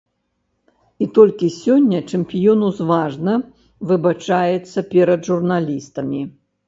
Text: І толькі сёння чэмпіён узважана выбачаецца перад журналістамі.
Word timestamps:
І 1.05 1.07
толькі 1.17 1.47
сёння 1.63 1.99
чэмпіён 2.15 2.59
узважана 2.69 3.35
выбачаецца 3.93 4.79
перад 4.95 5.19
журналістамі. 5.33 6.21